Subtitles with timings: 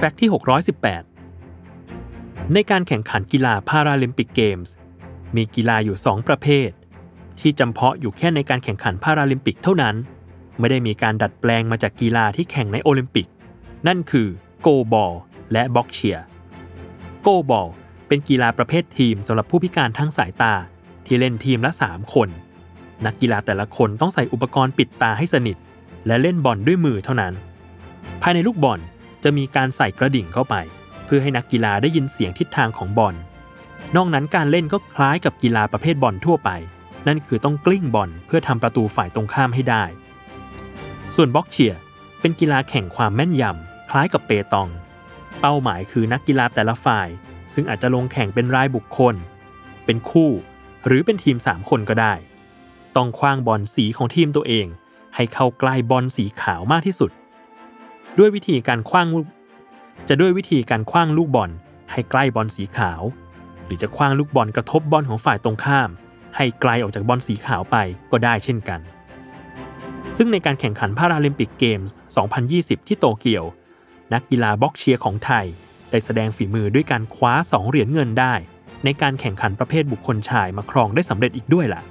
[0.00, 0.30] fact ที่
[1.20, 4.74] 618 ในการแข่งขันกีฬาพาราลิมปิกเกมส์
[5.36, 6.70] มีกีฬาอยู่ 2 ประเภท
[7.40, 9.94] ที่จำเพาะอยู่แค่ในการแข่งขันพาราลิมปิกเท่านั้น
[10.58, 13.26] ไม่ได้มีการดัดแปลงมาจากกีฬาที่แข่งในโอลิมปิก
[13.86, 14.28] นั่นคือ
[14.60, 15.14] โกลบอล
[15.52, 16.18] และบอคเซีย
[17.22, 17.68] โกลบอล
[18.08, 20.54] เป็นกีฬาประเภททีมสำหรับผู้พิการทางสายตา
[21.06, 22.28] ที่เล่นทีมละ 3 คน
[23.06, 25.56] นักกีฬาแต่ละคนต้องใส่อุปกรณ์ปิดตาให้สนิท
[26.06, 27.32] และเล่นบอลด้วยมือเท่านั้น
[28.22, 28.80] ภายในลูกบอล
[29.24, 30.54] จะมีการใส่กระดิ่งเข้าไป
[31.06, 33.14] เพื่อให้นักกีฬาได้ยินเสียงทิศทางของบอล
[33.96, 36.50] นอกนั้นการเล่นก็คล้ายกับกีฬาประเภทบอลทั่วไป
[37.06, 39.84] นั่นคือต้องกลิ้งบอลเพื่อทำประตูฝ่ายตรงข้ามให้ได้
[41.16, 41.80] ส่วนบ็อกเชียร์
[42.20, 44.68] เป็นกีฬาแข่งความแม่นยำคล้ายกับเปตอง
[45.40, 47.08] เป้าหมายคือนักกีฬาแต่ละฝ่าย
[47.52, 49.14] ซึ่งอาจจะลงแข่งเป็นรายบุคคล
[49.84, 50.30] เป็นคู่
[50.86, 52.14] หรือเป็นทีม 3 คนก็ได้
[52.96, 54.66] ต้องขว้างบอลสีของทีมตัวเอง
[55.14, 57.10] ให้เข้าใกล้บอลสีขาวมากที่สุด
[58.18, 59.06] ด้วยวิธีการขว้าง
[60.08, 61.50] จะด้วยวิธีการขว้างลูกบอล
[61.92, 63.02] ให้ใกล้บอลสีขาว
[63.64, 65.88] หรือจะขว้างลูกบอลกระทบบอลของฝ่ายตรงข้าม
[66.36, 67.76] ให้ไกลออกจากบอลสีขาวไป
[68.10, 68.80] ก็ได้เช่นกัน
[70.16, 71.96] ซึ่งในการแข่งขันพาราลิมปิกเกมส์
[72.42, 73.44] 2020 ที่โตเกียว
[74.12, 75.46] นักกีฬาบ็อกเชียร์ของไทย
[75.90, 78.34] ได้แสดงฝีมือด้วยการคว้า 2 เหรียญเงินได้
[78.84, 81.82] ในการแข่งขันประเภทบุคคลชายมาครองได้สำเร็จอีกด้วยล่ะ